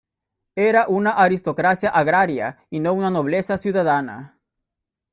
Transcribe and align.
Era 0.63 0.87
una 0.87 1.11
aristocracia 1.11 1.91
agraria 1.91 2.65
y 2.71 2.79
no 2.79 2.91
una 2.95 3.11
nobleza 3.11 3.55
ciudadana. 3.55 4.39